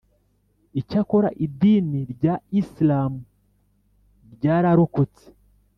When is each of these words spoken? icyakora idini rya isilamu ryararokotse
icyakora 0.79 1.29
idini 1.45 1.99
rya 2.13 2.33
isilamu 2.59 3.19
ryararokotse 4.33 5.25